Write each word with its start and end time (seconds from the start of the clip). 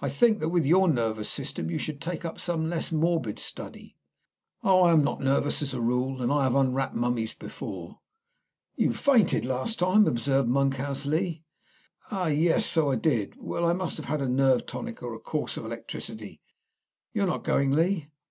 I 0.00 0.08
think 0.08 0.38
that 0.40 0.48
with 0.48 0.64
your 0.64 0.88
nervous 0.88 1.28
system 1.28 1.70
you 1.70 1.76
should 1.76 2.00
take 2.00 2.24
up 2.24 2.40
some 2.40 2.64
less 2.70 2.90
morbid 2.90 3.38
study." 3.38 3.98
"Oh, 4.62 4.84
I 4.84 4.92
am 4.92 5.04
not 5.04 5.20
nervous 5.20 5.60
as 5.60 5.74
a 5.74 5.80
rule; 5.82 6.22
and 6.22 6.32
I 6.32 6.44
have 6.44 6.54
unwrapped 6.54 6.94
mummies 6.94 7.34
before." 7.34 8.00
"You 8.76 8.94
fainted 8.94 9.44
last 9.44 9.80
time," 9.80 10.06
observed 10.06 10.48
Monkhouse 10.48 11.04
Lee. 11.04 11.44
"Ah, 12.10 12.28
yes, 12.28 12.64
so 12.64 12.90
I 12.90 12.96
did. 12.96 13.34
Well, 13.38 13.66
I 13.66 13.74
must 13.74 13.98
have 13.98 14.20
a 14.22 14.26
nerve 14.26 14.64
tonic 14.64 15.02
or 15.02 15.12
a 15.12 15.18
course 15.20 15.58
of 15.58 15.66
electricity. 15.66 16.40
You 17.12 17.24
are 17.24 17.26
not 17.26 17.44
going, 17.44 17.70
Lee?" 17.70 18.08